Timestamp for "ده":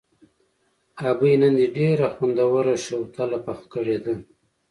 4.03-4.13